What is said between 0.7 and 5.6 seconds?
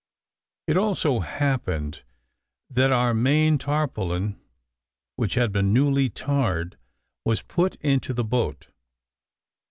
also happened that our main tarpaulin, which had